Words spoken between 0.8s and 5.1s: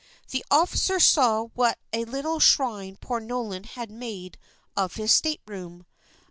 saw what a little shrine poor Nolan had made of